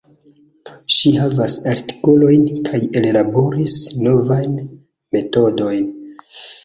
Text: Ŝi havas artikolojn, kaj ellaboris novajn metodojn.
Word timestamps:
Ŝi 0.93 1.11
havas 1.23 1.57
artikolojn, 1.73 2.47
kaj 2.69 2.81
ellaboris 3.01 3.77
novajn 4.07 4.57
metodojn. 5.19 5.89